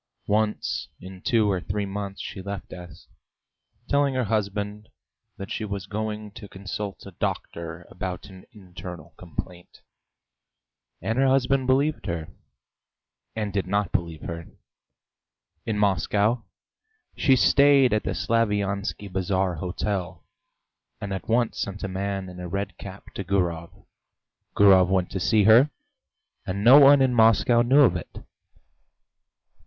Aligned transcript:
Once 0.25 0.87
in 0.99 1.21
two 1.21 1.51
or 1.51 1.61
three 1.61 1.85
months 1.85 2.19
she 2.19 2.41
left 2.41 2.73
S, 2.73 3.05
telling 3.87 4.15
her 4.15 4.23
husband 4.23 4.89
that 5.37 5.51
she 5.51 5.63
was 5.63 5.85
going 5.85 6.31
to 6.31 6.49
consult 6.49 7.05
a 7.05 7.11
doctor 7.11 7.85
about 7.87 8.25
an 8.25 8.45
internal 8.51 9.13
complaint 9.19 9.83
and 11.03 11.19
her 11.19 11.27
husband 11.27 11.67
believed 11.67 12.07
her, 12.07 12.29
and 13.35 13.53
did 13.53 13.67
not 13.67 13.91
believe 13.91 14.23
her. 14.23 14.47
In 15.67 15.77
Moscow 15.77 16.45
she 17.15 17.35
stayed 17.35 17.93
at 17.93 18.01
the 18.01 18.15
Slaviansky 18.15 19.07
Bazaar 19.07 19.57
hotel, 19.57 20.25
and 20.99 21.13
at 21.13 21.29
once 21.29 21.59
sent 21.59 21.83
a 21.83 21.87
man 21.87 22.27
in 22.27 22.39
a 22.39 22.47
red 22.47 22.75
cap 22.79 23.13
to 23.13 23.23
Gurov. 23.23 23.85
Gurov 24.55 24.89
went 24.89 25.11
to 25.11 25.19
see 25.19 25.43
her, 25.43 25.69
and 26.47 26.63
no 26.63 26.79
one 26.79 27.03
in 27.03 27.13
Moscow 27.13 27.61
knew 27.61 27.81
of 27.81 27.95
it. 27.95 28.23